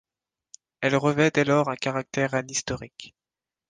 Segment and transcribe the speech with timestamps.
[0.79, 3.13] Elle revêt dès lors un caractère anhistorique.